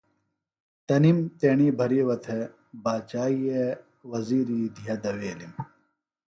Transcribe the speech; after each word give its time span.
تنم 0.87 1.17
تیݨی 1.39 1.67
بھرِیوہ 1.77 2.15
تھےۡ 2.23 2.45
باچائی 2.83 3.39
ئیے 3.43 3.65
وزِیری 4.11 4.59
دھیہ 4.75 4.95
دویلم 5.03 5.53